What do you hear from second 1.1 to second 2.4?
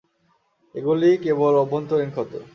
কেবল অভ্যন্তরীণ ক্ষত।